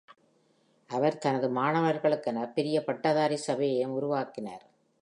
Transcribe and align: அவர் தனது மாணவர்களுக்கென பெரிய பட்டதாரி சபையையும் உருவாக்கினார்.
அவர் 0.89 1.17
தனது 1.17 1.47
மாணவர்களுக்கென 1.49 2.47
பெரிய 2.53 2.83
பட்டதாரி 2.83 3.37
சபையையும் 3.37 3.93
உருவாக்கினார். 3.93 4.65